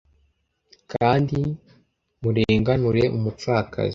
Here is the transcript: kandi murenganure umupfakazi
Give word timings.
kandi 0.91 1.39
murenganure 2.21 3.03
umupfakazi 3.17 3.89